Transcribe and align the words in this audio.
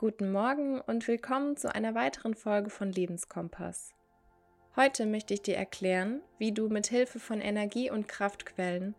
Guten 0.00 0.32
Morgen 0.32 0.80
und 0.80 1.06
willkommen 1.08 1.58
zu 1.58 1.74
einer 1.74 1.94
weiteren 1.94 2.34
Folge 2.34 2.70
von 2.70 2.90
Lebenskompass. 2.90 3.92
Heute 4.74 5.04
möchte 5.04 5.34
ich 5.34 5.42
dir 5.42 5.58
erklären, 5.58 6.22
wie 6.38 6.52
du 6.52 6.70
mit 6.70 6.86
Hilfe 6.86 7.18
von 7.18 7.42
Energie- 7.42 7.90
und 7.90 8.08
Kraftquellen 8.08 8.94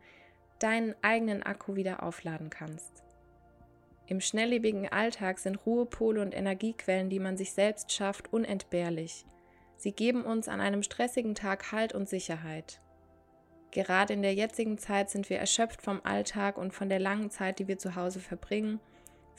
deinen 0.60 0.94
eigenen 1.02 1.42
Akku 1.42 1.76
wieder 1.76 2.04
aufladen 2.04 2.52
kannst. 2.52 3.02
Im 4.06 4.22
schnelllebigen 4.22 4.90
Alltag 4.90 5.40
sind 5.40 5.66
Ruhepole 5.66 6.22
und 6.22 6.36
Energiequellen, 6.36 7.10
die 7.10 7.20
man 7.20 7.36
sich 7.36 7.54
selbst 7.54 7.92
schafft, 7.92 8.32
unentbehrlich. 8.32 9.26
Sie 9.78 9.94
geben 9.94 10.24
uns 10.24 10.48
an 10.48 10.62
einem 10.62 10.84
stressigen 10.84 11.34
Tag 11.34 11.72
Halt 11.72 11.96
und 11.96 12.10
Sicherheit. 12.10 12.80
Gerade 13.72 14.14
in 14.14 14.22
der 14.22 14.36
jetzigen 14.36 14.78
Zeit 14.78 15.10
sind 15.10 15.32
wir 15.32 15.40
erschöpft 15.40 15.82
vom 15.82 16.00
Alltag 16.04 16.60
und 16.60 16.76
von 16.76 16.90
der 16.90 17.00
langen 17.00 17.32
Zeit, 17.32 17.58
die 17.58 17.68
wir 17.68 17.80
zu 17.80 17.96
Hause 17.96 18.20
verbringen 18.20 18.80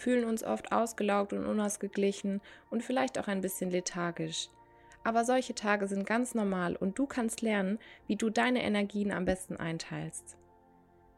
fühlen 0.02 0.24
uns 0.24 0.42
oft 0.42 0.72
ausgelaugt 0.72 1.32
und 1.32 1.46
unausgeglichen 1.46 2.40
und 2.70 2.82
vielleicht 2.82 3.18
auch 3.18 3.28
ein 3.28 3.40
bisschen 3.40 3.70
lethargisch. 3.70 4.48
Aber 5.04 5.24
solche 5.24 5.54
Tage 5.54 5.86
sind 5.86 6.06
ganz 6.06 6.34
normal 6.34 6.74
und 6.76 6.98
du 6.98 7.06
kannst 7.06 7.40
lernen, 7.40 7.78
wie 8.08 8.16
du 8.16 8.28
deine 8.28 8.62
Energien 8.62 9.12
am 9.12 9.24
besten 9.24 9.56
einteilst. 9.56 10.36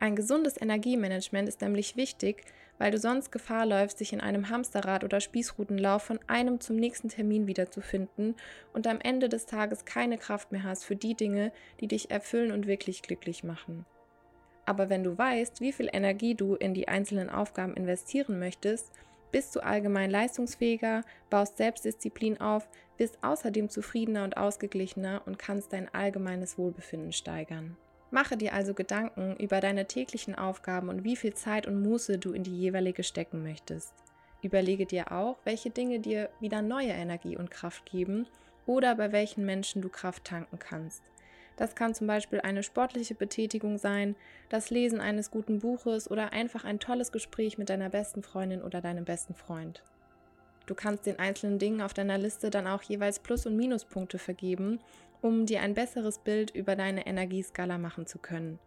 Ein 0.00 0.16
gesundes 0.16 0.60
Energiemanagement 0.60 1.48
ist 1.48 1.62
nämlich 1.62 1.96
wichtig, 1.96 2.44
weil 2.76 2.90
du 2.90 2.98
sonst 2.98 3.32
Gefahr 3.32 3.64
läufst, 3.64 4.00
dich 4.00 4.12
in 4.12 4.20
einem 4.20 4.50
Hamsterrad 4.50 5.02
oder 5.02 5.20
Spießrutenlauf 5.20 6.02
von 6.02 6.18
einem 6.26 6.60
zum 6.60 6.76
nächsten 6.76 7.08
Termin 7.08 7.46
wiederzufinden 7.46 8.34
und 8.74 8.86
am 8.86 9.00
Ende 9.00 9.30
des 9.30 9.46
Tages 9.46 9.86
keine 9.86 10.18
Kraft 10.18 10.52
mehr 10.52 10.62
hast 10.62 10.84
für 10.84 10.96
die 10.96 11.14
Dinge, 11.14 11.52
die 11.80 11.88
dich 11.88 12.10
erfüllen 12.10 12.52
und 12.52 12.66
wirklich 12.66 13.00
glücklich 13.00 13.44
machen. 13.44 13.86
Aber 14.66 14.88
wenn 14.88 15.04
du 15.04 15.16
weißt, 15.16 15.60
wie 15.60 15.72
viel 15.72 15.88
Energie 15.92 16.34
du 16.34 16.54
in 16.54 16.74
die 16.74 16.88
einzelnen 16.88 17.30
Aufgaben 17.30 17.74
investieren 17.74 18.38
möchtest, 18.38 18.92
bist 19.30 19.54
du 19.56 19.60
allgemein 19.60 20.10
leistungsfähiger, 20.10 21.02
baust 21.28 21.56
Selbstdisziplin 21.56 22.40
auf, 22.40 22.68
bist 22.96 23.18
außerdem 23.22 23.68
zufriedener 23.68 24.24
und 24.24 24.36
ausgeglichener 24.36 25.22
und 25.26 25.38
kannst 25.38 25.72
dein 25.72 25.92
allgemeines 25.92 26.56
Wohlbefinden 26.56 27.12
steigern. 27.12 27.76
Mache 28.12 28.36
dir 28.36 28.52
also 28.54 28.74
Gedanken 28.74 29.34
über 29.38 29.60
deine 29.60 29.88
täglichen 29.88 30.36
Aufgaben 30.36 30.88
und 30.88 31.02
wie 31.02 31.16
viel 31.16 31.34
Zeit 31.34 31.66
und 31.66 31.82
Muße 31.82 32.18
du 32.18 32.32
in 32.32 32.44
die 32.44 32.56
jeweilige 32.56 33.02
stecken 33.02 33.42
möchtest. 33.42 33.92
Überlege 34.40 34.86
dir 34.86 35.10
auch, 35.10 35.36
welche 35.42 35.70
Dinge 35.70 35.98
dir 35.98 36.30
wieder 36.38 36.62
neue 36.62 36.92
Energie 36.92 37.36
und 37.36 37.50
Kraft 37.50 37.86
geben 37.86 38.28
oder 38.66 38.94
bei 38.94 39.10
welchen 39.10 39.44
Menschen 39.44 39.82
du 39.82 39.88
Kraft 39.88 40.24
tanken 40.24 40.60
kannst. 40.60 41.02
Das 41.56 41.74
kann 41.74 41.94
zum 41.94 42.06
Beispiel 42.06 42.40
eine 42.40 42.62
sportliche 42.62 43.14
Betätigung 43.14 43.78
sein, 43.78 44.16
das 44.48 44.70
Lesen 44.70 45.00
eines 45.00 45.30
guten 45.30 45.60
Buches 45.60 46.10
oder 46.10 46.32
einfach 46.32 46.64
ein 46.64 46.80
tolles 46.80 47.12
Gespräch 47.12 47.58
mit 47.58 47.68
deiner 47.68 47.90
besten 47.90 48.22
Freundin 48.22 48.62
oder 48.62 48.80
deinem 48.80 49.04
besten 49.04 49.34
Freund. 49.34 49.82
Du 50.66 50.74
kannst 50.74 51.06
den 51.06 51.18
einzelnen 51.18 51.58
Dingen 51.58 51.82
auf 51.82 51.94
deiner 51.94 52.18
Liste 52.18 52.50
dann 52.50 52.66
auch 52.66 52.82
jeweils 52.82 53.18
Plus- 53.18 53.46
und 53.46 53.56
Minuspunkte 53.56 54.18
vergeben, 54.18 54.80
um 55.20 55.46
dir 55.46 55.60
ein 55.60 55.74
besseres 55.74 56.18
Bild 56.18 56.50
über 56.50 56.74
deine 56.74 57.06
Energieskala 57.06 57.78
machen 57.78 58.06
zu 58.06 58.18
können. 58.18 58.58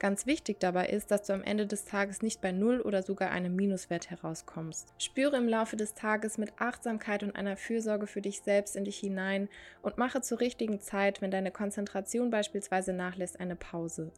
Ganz 0.00 0.24
wichtig 0.24 0.58
dabei 0.60 0.86
ist, 0.86 1.10
dass 1.10 1.24
du 1.24 1.34
am 1.34 1.42
Ende 1.42 1.66
des 1.66 1.84
Tages 1.84 2.22
nicht 2.22 2.40
bei 2.40 2.52
Null 2.52 2.80
oder 2.80 3.02
sogar 3.02 3.30
einem 3.30 3.54
Minuswert 3.54 4.08
herauskommst. 4.08 4.94
Spüre 4.96 5.36
im 5.36 5.46
Laufe 5.46 5.76
des 5.76 5.92
Tages 5.92 6.38
mit 6.38 6.54
Achtsamkeit 6.58 7.22
und 7.22 7.36
einer 7.36 7.58
Fürsorge 7.58 8.06
für 8.06 8.22
dich 8.22 8.40
selbst 8.40 8.76
in 8.76 8.84
dich 8.84 8.96
hinein 8.96 9.50
und 9.82 9.98
mache 9.98 10.22
zur 10.22 10.40
richtigen 10.40 10.80
Zeit, 10.80 11.20
wenn 11.20 11.30
deine 11.30 11.50
Konzentration 11.50 12.30
beispielsweise 12.30 12.94
nachlässt, 12.94 13.38
eine 13.38 13.56
Pause. 13.56 14.10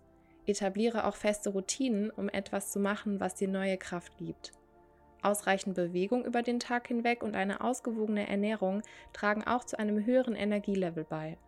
Etabliere 0.46 1.04
auch 1.04 1.16
feste 1.16 1.50
Routinen, 1.50 2.10
um 2.10 2.28
etwas 2.28 2.70
zu 2.70 2.78
machen, 2.78 3.18
was 3.18 3.34
dir 3.34 3.48
neue 3.48 3.76
Kraft 3.76 4.16
gibt. 4.18 4.52
Ausreichend 5.20 5.74
Bewegung 5.74 6.24
über 6.24 6.42
den 6.42 6.60
Tag 6.60 6.86
hinweg 6.86 7.24
und 7.24 7.34
eine 7.34 7.60
ausgewogene 7.60 8.28
Ernährung 8.28 8.82
tragen 9.12 9.42
auch 9.42 9.64
zu 9.64 9.80
einem 9.80 10.06
höheren 10.06 10.36
Energielevel 10.36 11.02
bei. 11.02 11.38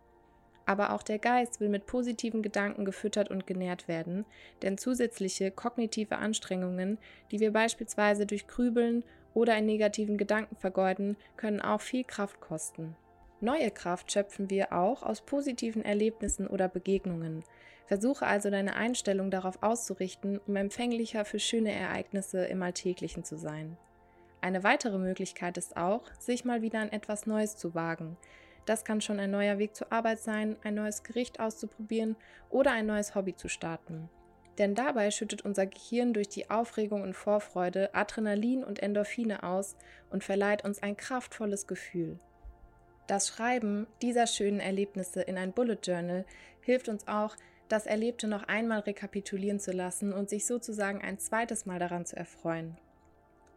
Aber 0.65 0.93
auch 0.93 1.03
der 1.03 1.19
Geist 1.19 1.59
will 1.59 1.69
mit 1.69 1.85
positiven 1.85 2.41
Gedanken 2.41 2.85
gefüttert 2.85 3.29
und 3.29 3.45
genährt 3.45 3.87
werden, 3.87 4.25
denn 4.61 4.77
zusätzliche 4.77 5.51
kognitive 5.51 6.17
Anstrengungen, 6.17 6.97
die 7.31 7.39
wir 7.39 7.53
beispielsweise 7.53 8.25
durch 8.25 8.47
Grübeln 8.47 9.03
oder 9.33 9.55
in 9.57 9.65
negativen 9.65 10.17
Gedanken 10.17 10.55
vergeuden, 10.55 11.17
können 11.37 11.61
auch 11.61 11.81
viel 11.81 12.03
Kraft 12.03 12.41
kosten. 12.41 12.95
Neue 13.41 13.69
Kraft 13.69 14.11
schöpfen 14.11 14.49
wir 14.49 14.73
auch 14.73 15.03
aus 15.03 15.21
positiven 15.21 15.83
Erlebnissen 15.83 16.47
oder 16.47 16.67
Begegnungen. 16.67 17.43
Versuche 17.85 18.25
also 18.25 18.49
deine 18.49 18.75
Einstellung 18.75 19.29
darauf 19.29 19.61
auszurichten, 19.61 20.39
um 20.47 20.55
empfänglicher 20.55 21.25
für 21.25 21.37
schöne 21.37 21.71
Ereignisse 21.71 22.45
im 22.45 22.63
Alltäglichen 22.63 23.23
zu 23.23 23.37
sein. 23.37 23.77
Eine 24.41 24.63
weitere 24.63 24.97
Möglichkeit 24.97 25.57
ist 25.57 25.75
auch, 25.75 26.03
sich 26.17 26.45
mal 26.45 26.61
wieder 26.61 26.79
an 26.79 26.91
etwas 26.91 27.25
Neues 27.25 27.57
zu 27.57 27.75
wagen, 27.75 28.17
das 28.65 28.83
kann 28.83 29.01
schon 29.01 29.19
ein 29.19 29.31
neuer 29.31 29.57
Weg 29.57 29.75
zur 29.75 29.91
Arbeit 29.91 30.19
sein, 30.19 30.55
ein 30.63 30.75
neues 30.75 31.03
Gericht 31.03 31.39
auszuprobieren 31.39 32.15
oder 32.49 32.71
ein 32.71 32.85
neues 32.85 33.15
Hobby 33.15 33.35
zu 33.35 33.47
starten. 33.47 34.09
Denn 34.57 34.73
dabei 34.73 35.11
schüttet 35.11 35.43
unser 35.43 35.65
Gehirn 35.65 36.13
durch 36.13 36.29
die 36.29 36.49
Aufregung 36.49 37.01
und 37.01 37.13
Vorfreude 37.13 37.93
Adrenalin 37.93 38.63
und 38.63 38.79
Endorphine 38.79 39.43
aus 39.43 39.75
und 40.09 40.23
verleiht 40.23 40.63
uns 40.63 40.81
ein 40.81 40.95
kraftvolles 40.95 41.67
Gefühl. 41.67 42.19
Das 43.07 43.27
Schreiben 43.27 43.85
dieser 44.01 44.27
schönen 44.27 44.59
Erlebnisse 44.59 45.21
in 45.21 45.37
ein 45.37 45.51
Bullet 45.51 45.77
Journal 45.83 46.25
hilft 46.61 46.89
uns 46.89 47.07
auch, 47.07 47.35
das 47.67 47.85
Erlebte 47.85 48.27
noch 48.27 48.43
einmal 48.43 48.79
rekapitulieren 48.79 49.59
zu 49.59 49.71
lassen 49.71 50.13
und 50.13 50.29
sich 50.29 50.45
sozusagen 50.45 51.01
ein 51.01 51.19
zweites 51.19 51.65
Mal 51.65 51.79
daran 51.79 52.05
zu 52.05 52.15
erfreuen. 52.15 52.77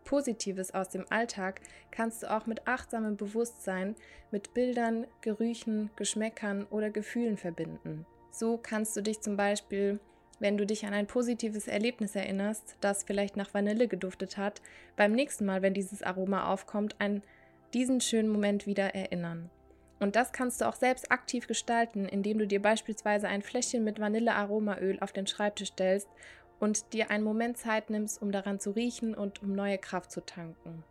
Positives 0.09 0.73
aus 0.73 0.89
dem 0.89 1.05
Alltag 1.11 1.61
kannst 1.91 2.23
du 2.23 2.35
auch 2.35 2.47
mit 2.47 2.67
achtsamem 2.67 3.19
Bewusstsein 3.19 3.95
mit 4.31 4.55
Bildern, 4.55 5.07
Gerüchen, 5.21 5.91
Geschmäckern 5.97 6.65
oder 6.71 6.89
Gefühlen 6.89 7.37
verbinden. 7.37 8.07
So 8.31 8.57
kannst 8.57 8.97
du 8.97 9.03
dich 9.03 9.21
zum 9.21 9.37
Beispiel, 9.37 10.01
wenn 10.41 10.57
du 10.57 10.65
dich 10.65 10.87
an 10.87 10.95
ein 10.95 11.07
positives 11.07 11.69
Erlebnis 11.69 12.17
erinnerst, 12.17 12.77
das 12.81 13.03
vielleicht 13.03 13.37
nach 13.37 13.53
Vanille 13.53 13.87
geduftet 13.87 14.39
hat, 14.39 14.63
beim 14.97 15.13
nächsten 15.13 15.45
Mal, 15.45 15.61
wenn 15.61 15.75
dieses 15.75 16.03
Aroma 16.03 16.51
aufkommt, 16.51 16.97
an 17.01 17.23
diesen 17.75 18.01
schönen 18.01 18.31
Moment 18.31 18.67
wieder 18.67 18.95
erinnern. 18.95 19.51
Und 20.01 20.17
das 20.17 20.33
kannst 20.33 20.61
du 20.61 20.69
auch 20.69 20.77
selbst 20.77 21.13
aktiv 21.13 21.49
gestalten, 21.49 22.07
indem 22.07 22.39
du 22.39 22.47
dir 22.47 22.63
beispielsweise 22.63 23.29
ein 23.29 23.43
Fläschchen 23.43 23.85
mit 23.85 24.01
Vanillearomaöl 24.01 24.99
auf 25.01 25.13
den 25.13 25.27
Schreibtisch 25.27 25.69
stellst 25.69 26.09
und 26.61 26.93
dir 26.93 27.11
einen 27.11 27.25
Moment 27.25 27.59
Zeit 27.59 27.91
nimmst, 27.91 28.21
um 28.21 28.33
daran 28.33 28.61
zu 28.61 28.71
riechen 28.71 29.15
und 29.15 29.43
um 29.43 29.55
neue 29.55 29.79
Kraft 29.79 30.11
zu 30.11 30.25
tanken. 30.25 30.85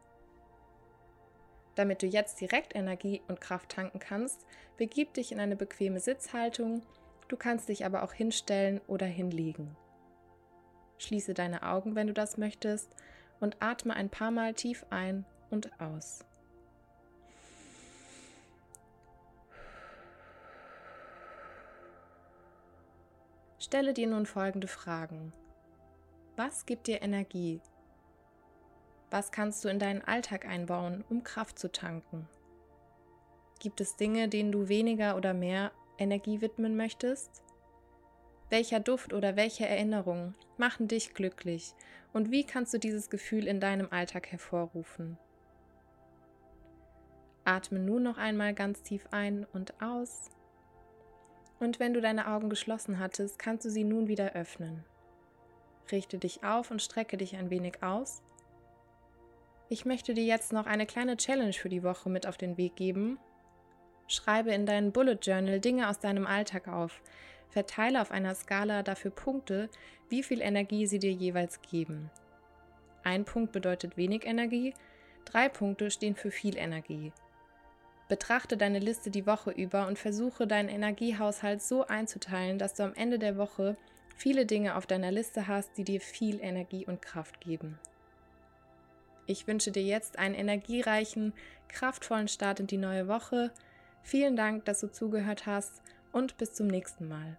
Damit 1.75 2.01
du 2.01 2.07
jetzt 2.07 2.41
direkt 2.41 2.75
Energie 2.75 3.21
und 3.27 3.39
Kraft 3.39 3.69
tanken 3.69 3.99
kannst, 3.99 4.45
begib 4.77 5.13
dich 5.13 5.31
in 5.31 5.39
eine 5.39 5.55
bequeme 5.55 5.99
Sitzhaltung, 5.99 6.81
du 7.27 7.37
kannst 7.37 7.69
dich 7.69 7.85
aber 7.85 8.03
auch 8.03 8.13
hinstellen 8.13 8.81
oder 8.87 9.05
hinlegen. 9.05 9.75
Schließe 10.97 11.33
deine 11.33 11.63
Augen, 11.63 11.95
wenn 11.95 12.07
du 12.07 12.13
das 12.13 12.37
möchtest, 12.37 12.95
und 13.39 13.57
atme 13.59 13.95
ein 13.95 14.09
paar 14.09 14.31
Mal 14.31 14.55
tief 14.55 14.85
ein 14.89 15.25
und 15.51 15.69
aus. 15.79 16.25
Stelle 23.59 23.93
dir 23.93 24.07
nun 24.07 24.25
folgende 24.25 24.67
Fragen. 24.67 25.33
Was 26.37 26.67
gibt 26.67 26.85
dir 26.85 27.01
Energie? 27.01 27.61
Was 29.09 29.31
kannst 29.31 29.65
du 29.65 29.69
in 29.69 29.79
deinen 29.79 30.03
Alltag 30.03 30.45
einbauen, 30.45 31.03
um 31.09 31.23
Kraft 31.23 31.57
zu 31.57 31.71
tanken? 31.71 32.29
Gibt 33.59 33.81
es 33.81 33.95
Dinge, 33.95 34.29
denen 34.29 34.51
du 34.51 34.69
weniger 34.69 35.17
oder 35.17 35.33
mehr 35.33 35.71
Energie 35.97 36.39
widmen 36.39 36.77
möchtest? 36.77 37.41
Welcher 38.51 38.79
Duft 38.79 39.13
oder 39.13 39.35
welche 39.35 39.67
Erinnerungen 39.67 40.35
machen 40.57 40.87
dich 40.87 41.15
glücklich 41.15 41.73
und 42.13 42.29
wie 42.29 42.43
kannst 42.43 42.71
du 42.71 42.77
dieses 42.77 43.09
Gefühl 43.09 43.47
in 43.47 43.59
deinem 43.59 43.91
Alltag 43.91 44.27
hervorrufen? 44.27 45.17
Atme 47.45 47.79
nun 47.79 48.03
noch 48.03 48.19
einmal 48.19 48.53
ganz 48.53 48.83
tief 48.83 49.07
ein 49.09 49.47
und 49.53 49.81
aus. 49.81 50.29
Und 51.59 51.79
wenn 51.79 51.95
du 51.95 51.99
deine 51.99 52.27
Augen 52.27 52.51
geschlossen 52.51 52.99
hattest, 52.99 53.39
kannst 53.39 53.65
du 53.65 53.71
sie 53.71 53.83
nun 53.83 54.07
wieder 54.07 54.33
öffnen. 54.33 54.85
Richte 55.91 56.17
dich 56.17 56.43
auf 56.43 56.71
und 56.71 56.81
strecke 56.81 57.17
dich 57.17 57.35
ein 57.35 57.49
wenig 57.49 57.83
aus. 57.83 58.21
Ich 59.69 59.85
möchte 59.85 60.13
dir 60.13 60.23
jetzt 60.23 60.53
noch 60.53 60.65
eine 60.65 60.85
kleine 60.85 61.17
Challenge 61.17 61.53
für 61.53 61.69
die 61.69 61.83
Woche 61.83 62.09
mit 62.09 62.25
auf 62.25 62.37
den 62.37 62.57
Weg 62.57 62.75
geben. 62.75 63.19
Schreibe 64.07 64.51
in 64.53 64.65
deinen 64.65 64.93
Bullet 64.93 65.19
Journal 65.21 65.59
Dinge 65.59 65.89
aus 65.89 65.99
deinem 65.99 66.25
Alltag 66.25 66.67
auf. 66.67 67.01
Verteile 67.49 68.01
auf 68.01 68.11
einer 68.11 68.35
Skala 68.35 68.83
dafür 68.83 69.11
Punkte, 69.11 69.69
wie 70.09 70.23
viel 70.23 70.41
Energie 70.41 70.87
sie 70.87 70.99
dir 70.99 71.11
jeweils 71.11 71.61
geben. 71.61 72.09
Ein 73.03 73.25
Punkt 73.25 73.51
bedeutet 73.51 73.97
wenig 73.97 74.25
Energie, 74.25 74.73
drei 75.25 75.49
Punkte 75.49 75.91
stehen 75.91 76.15
für 76.15 76.31
viel 76.31 76.57
Energie. 76.57 77.11
Betrachte 78.07 78.55
deine 78.55 78.79
Liste 78.79 79.11
die 79.11 79.27
Woche 79.27 79.51
über 79.51 79.87
und 79.87 79.99
versuche 79.99 80.47
deinen 80.47 80.69
Energiehaushalt 80.69 81.61
so 81.61 81.85
einzuteilen, 81.85 82.57
dass 82.57 82.73
du 82.73 82.83
am 82.83 82.93
Ende 82.93 83.19
der 83.19 83.37
Woche 83.37 83.75
viele 84.17 84.45
Dinge 84.45 84.75
auf 84.75 84.85
deiner 84.85 85.11
Liste 85.11 85.47
hast, 85.47 85.77
die 85.77 85.83
dir 85.83 86.01
viel 86.01 86.41
Energie 86.41 86.85
und 86.85 87.01
Kraft 87.01 87.39
geben. 87.39 87.79
Ich 89.27 89.47
wünsche 89.47 89.71
dir 89.71 89.83
jetzt 89.83 90.17
einen 90.17 90.35
energiereichen, 90.35 91.33
kraftvollen 91.67 92.27
Start 92.27 92.59
in 92.59 92.67
die 92.67 92.77
neue 92.77 93.07
Woche. 93.07 93.51
Vielen 94.03 94.35
Dank, 94.35 94.65
dass 94.65 94.79
du 94.79 94.91
zugehört 94.91 95.45
hast 95.45 95.81
und 96.11 96.37
bis 96.37 96.53
zum 96.53 96.67
nächsten 96.67 97.07
Mal. 97.07 97.37